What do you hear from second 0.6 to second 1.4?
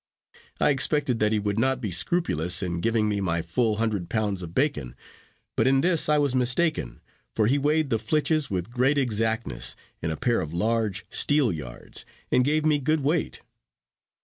expected that he